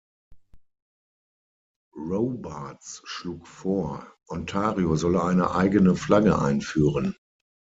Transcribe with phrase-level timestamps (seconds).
[1.95, 7.15] Robarts schlug vor, Ontario solle eine eigene Flagge einführen.